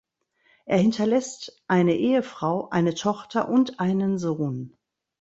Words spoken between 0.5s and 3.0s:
Er hinterlässt eine Ehefrau eine